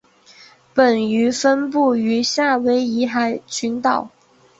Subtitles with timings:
[0.73, 3.07] 本鱼分布于夏威夷
[3.45, 4.09] 群岛。